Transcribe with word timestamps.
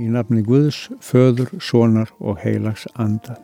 í 0.00 0.08
nafni 0.10 0.42
Guðs, 0.44 0.88
föður, 1.02 1.52
sonar 1.62 2.10
og 2.18 2.40
heilags 2.42 2.86
anda. 2.94 3.36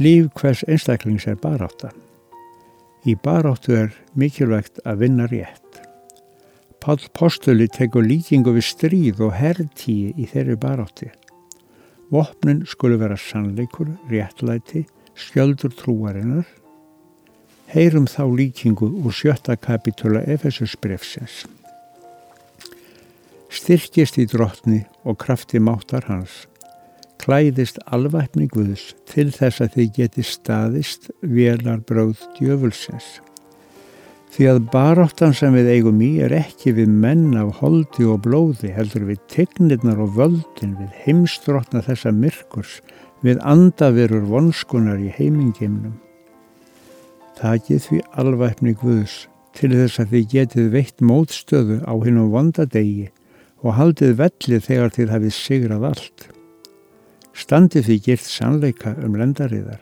Líf 0.00 0.30
hvers 0.40 0.62
einstaklings 0.68 1.26
er 1.28 1.38
baráta. 1.40 1.90
Í 3.04 3.16
baráttu 3.16 3.74
er 3.76 3.94
mikilvægt 4.16 4.80
að 4.84 5.04
vinna 5.04 5.26
rétt. 5.28 5.80
Pál 6.80 7.00
Postuli 7.16 7.68
tekur 7.68 8.04
líkingu 8.04 8.54
við 8.56 8.66
stríð 8.70 9.20
og 9.26 9.34
herrtíi 9.36 10.14
í 10.16 10.28
þeirri 10.28 10.56
barátti. 10.60 11.10
Vopnin 12.10 12.64
skulu 12.66 12.96
vera 13.00 13.16
sannleikur, 13.20 13.92
réttlæti, 14.08 14.86
skjöldur 15.14 15.76
trúarinnar. 15.76 16.48
Heyrum 17.70 18.08
þá 18.10 18.24
líkingu 18.40 18.88
úr 19.04 19.14
sjötta 19.14 19.54
kapitula 19.60 20.24
Efesus 20.26 20.74
brefsins 20.80 21.44
styrkist 23.50 24.18
í 24.22 24.26
drottni 24.30 24.84
og 25.02 25.18
krafti 25.22 25.58
máttar 25.62 26.06
hans, 26.06 26.46
klæðist 27.20 27.80
alvæpni 27.90 28.46
Guðs 28.50 28.92
til 29.10 29.28
þess 29.34 29.64
að 29.64 29.74
þið 29.76 29.90
geti 29.96 30.24
staðist 30.24 31.10
velar 31.20 31.82
bráð 31.86 32.22
djöfulsins. 32.38 33.18
Því 34.30 34.46
að 34.46 34.60
baráttan 34.70 35.34
sem 35.34 35.56
við 35.58 35.72
eigum 35.74 35.98
í 36.06 36.12
er 36.22 36.32
ekki 36.36 36.76
við 36.76 36.92
menn 37.02 37.34
af 37.34 37.58
holdi 37.58 38.06
og 38.06 38.22
blóði, 38.22 38.70
heldur 38.70 39.08
við 39.08 39.18
tegnirnar 39.32 39.98
og 40.04 40.14
völdin, 40.14 40.76
við 40.78 40.92
heimstrotna 41.02 41.82
þessa 41.82 42.14
myrkurs, 42.14 42.78
við 43.26 43.42
andaverur 43.42 44.22
vonskunar 44.30 45.02
í 45.02 45.10
heimingeimnum. 45.18 45.98
Takið 47.40 47.82
því 47.88 48.02
alvæpni 48.22 48.76
Guðs 48.78 49.24
til 49.58 49.72
þess 49.74 49.98
að 49.98 50.14
þið 50.14 50.28
getið 50.36 50.74
veitt 50.76 51.02
mótstöðu 51.02 51.80
á 51.82 51.92
hinnum 52.04 52.30
vondadegi 52.30 53.10
og 53.60 53.76
haldið 53.76 54.16
vellið 54.20 54.66
þegar 54.66 54.94
þið 54.96 55.14
hafið 55.14 55.34
sigrað 55.36 55.86
allt. 55.90 56.26
Standið 57.36 57.86
því 57.86 57.96
girt 58.06 58.26
sannleika 58.26 58.94
um 59.04 59.16
lendariðar 59.20 59.80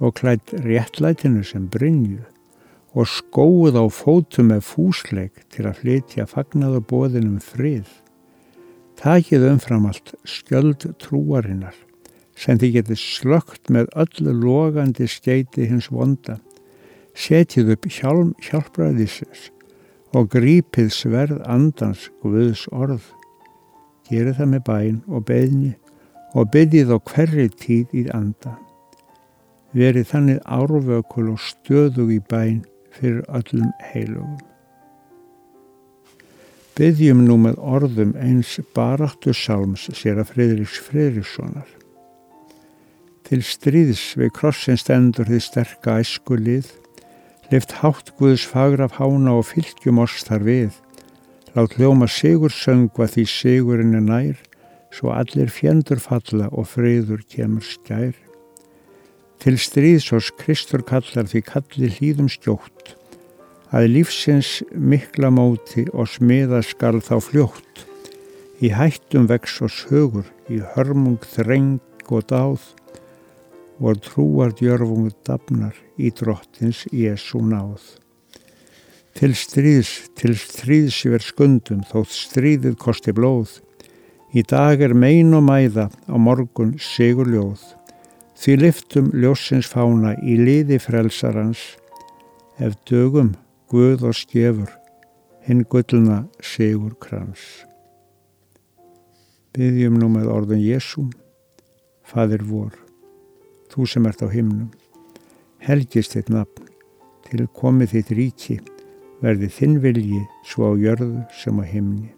og 0.00 0.16
klætt 0.20 0.54
réttlætinu 0.64 1.44
sem 1.44 1.66
brinju 1.70 2.24
og 2.96 3.06
skóð 3.06 3.76
á 3.78 3.84
fótum 3.92 4.50
með 4.50 4.64
fúsleik 4.66 5.44
til 5.52 5.68
að 5.68 5.82
flytja 5.82 6.26
fagnaðu 6.30 6.80
bóðinum 6.90 7.38
frið. 7.44 7.86
Takið 9.00 9.46
umfram 9.52 9.86
allt 9.88 10.14
skjöld 10.28 10.88
trúarinnar 11.00 11.76
sem 12.40 12.58
þið 12.58 12.76
getið 12.78 13.00
slögt 13.00 13.70
með 13.72 13.90
öllu 14.00 14.32
logandi 14.32 15.06
skeiti 15.08 15.68
hins 15.68 15.90
vonda. 15.92 16.38
Setið 17.14 17.74
upp 17.74 17.88
hjálm 17.90 18.34
hjálpraðisins 18.40 19.50
og 20.16 20.30
grípið 20.32 20.90
sverð 20.94 21.38
andans 21.46 22.08
Guðs 22.22 22.66
orð. 22.74 23.04
Gerið 24.10 24.40
það 24.40 24.50
með 24.54 24.64
bæn 24.66 24.98
og 25.06 25.24
beðni 25.28 25.72
og 26.34 26.50
beðið 26.54 26.92
á 26.94 26.98
hverri 26.98 27.46
tíð 27.62 27.94
í 27.94 28.04
anda. 28.14 28.56
Verið 29.74 30.08
þannig 30.10 30.40
árvökul 30.50 31.28
og 31.34 31.42
stöðug 31.42 32.10
í 32.14 32.20
bæn 32.30 32.64
fyrir 32.94 33.22
öllum 33.30 33.70
heilugum. 33.92 34.38
Beðjum 36.78 37.24
nú 37.26 37.36
með 37.44 37.58
orðum 37.60 38.14
eins 38.18 38.56
baráttu 38.74 39.34
sálms 39.36 39.88
sér 39.94 40.22
að 40.22 40.32
Fridriks 40.34 40.78
Fridrikssonar. 40.86 41.68
Til 43.26 43.42
stríðs 43.46 44.14
við 44.18 44.32
krossin 44.34 44.78
stendur 44.80 45.28
því 45.28 45.42
sterka 45.44 45.98
æskulið 46.02 46.70
Lift 47.50 47.72
hátt 47.82 48.12
Guðs 48.14 48.44
fagra 48.46 48.86
af 48.86 49.00
hána 49.00 49.32
og 49.34 49.48
fylgjum 49.48 49.98
oss 49.98 50.22
þar 50.22 50.44
við. 50.46 50.76
Lát 51.56 51.72
hljóma 51.74 52.06
sigur 52.06 52.52
söngva 52.54 53.08
því 53.10 53.24
sigurinn 53.26 53.96
er 53.98 54.04
nær, 54.06 54.36
svo 54.94 55.10
allir 55.10 55.50
fjendur 55.50 55.98
falla 55.98 56.46
og 56.54 56.68
friður 56.70 57.24
kemur 57.26 57.66
skær. 57.66 58.14
Til 59.42 59.56
stríðsós 59.58 60.30
Kristur 60.38 60.84
kallar 60.86 61.26
því 61.26 61.42
kalli 61.48 61.90
hlýðum 61.96 62.30
skjótt, 62.30 62.94
að 63.74 63.90
lífsins 63.96 64.60
mikla 64.70 65.32
móti 65.34 65.88
og 65.90 66.06
smiða 66.12 66.62
skal 66.62 67.02
þá 67.02 67.16
fljótt. 67.18 67.86
Í 68.62 68.70
hættum 68.76 69.26
vex 69.26 69.58
og 69.64 69.74
sögur, 69.74 70.28
í 70.46 70.62
hörmung 70.76 71.18
þreng 71.34 71.80
og 72.12 72.28
dáð, 72.30 72.62
og 73.80 74.02
trúar 74.04 74.52
djörfungu 74.56 75.10
dafnar 75.24 75.74
í 75.96 76.12
drottins 76.12 76.84
Jésu 76.92 77.40
náð. 77.40 77.80
Til 79.16 79.32
stríðs, 79.34 79.90
til 80.14 80.36
stríðs 80.38 81.00
verð 81.08 81.26
skundum 81.32 81.82
þótt 81.88 82.14
stríðið 82.14 82.78
kosti 82.80 83.16
blóð. 83.16 83.58
Í 84.36 84.44
dag 84.46 84.80
er 84.84 84.94
mein 84.94 85.34
og 85.34 85.46
mæða 85.48 85.88
á 86.06 86.16
morgun 86.20 86.76
sigur 86.78 87.26
ljóð. 87.26 87.64
Því 88.38 88.56
liftum 88.62 89.10
ljósins 89.16 89.68
fána 89.68 90.14
í 90.22 90.38
liði 90.38 90.78
frelsarans. 90.80 91.64
Ef 92.60 92.76
dögum 92.88 93.34
Guð 93.70 94.02
og 94.08 94.16
skefur, 94.18 94.70
hinn 95.46 95.60
gullna 95.70 96.24
sigur 96.42 96.96
krans. 96.98 97.44
Byggjum 99.54 100.00
nú 100.02 100.08
með 100.10 100.26
orðun 100.34 100.64
Jésum, 100.64 101.12
Fadir 102.02 102.42
vor 102.50 102.79
þú 103.72 103.86
sem 103.88 104.06
ert 104.10 104.22
á 104.24 104.28
himnum. 104.30 104.70
Helgist 105.60 106.16
þitt 106.16 106.30
nafn, 106.32 106.68
til 107.28 107.46
komið 107.56 107.94
þitt 107.94 108.14
ríki, 108.16 108.56
verði 109.20 109.50
þinn 109.52 109.76
vilji 109.84 110.22
svo 110.48 110.72
á 110.72 110.80
jörðu 110.80 111.24
sem 111.42 111.60
á 111.60 111.64
himni. 111.64 112.10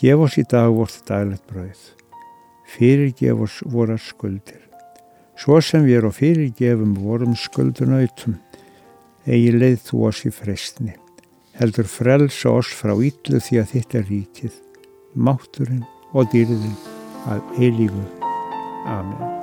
Gef 0.00 0.24
oss 0.24 0.38
í 0.40 0.44
dag 0.48 0.72
vort 0.74 0.96
daglegt 1.08 1.46
brauð. 1.50 1.80
Fyrirgef 2.70 3.44
oss 3.46 3.60
vorar 3.66 4.00
skuldir. 4.00 4.62
Svo 5.40 5.60
sem 5.64 5.86
við 5.86 6.00
erum 6.00 6.14
fyrirgefum 6.14 6.94
vorum 7.00 7.36
skuldunautum, 7.38 8.36
eigi 9.24 9.54
leið 9.56 9.78
þú 9.88 10.04
oss 10.10 10.26
í 10.28 10.32
frestni. 10.34 10.96
Heldur 11.60 11.88
frelsa 11.88 12.52
oss 12.60 12.72
frá 12.76 12.94
yllu 12.94 13.40
því 13.40 13.60
að 13.62 13.74
þitt 13.74 13.98
er 14.00 14.08
ríkið, 14.12 14.54
mátturinn 15.16 15.84
og 16.12 16.32
dýrðin 16.32 16.78
að 17.28 17.60
eilífu. 17.60 18.06
Amen. 18.88 19.39